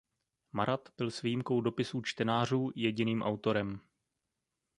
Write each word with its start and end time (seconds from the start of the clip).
Marat 0.51 0.89
byl 0.97 1.11
s 1.11 1.21
výjimkou 1.21 1.61
dopisů 1.61 2.01
čtenářů 2.01 2.71
jediným 2.75 3.21
autorem. 3.21 3.79